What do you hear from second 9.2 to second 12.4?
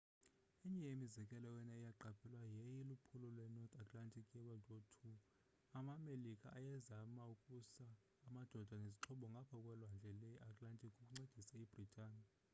ngapha kwelwandle le-atlantic ukuncedisa ibritani